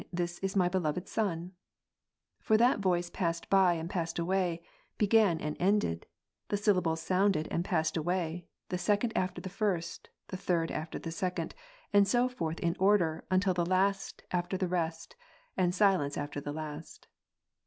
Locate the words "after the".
9.15-9.47, 10.71-11.11, 14.31-14.67, 16.17-16.51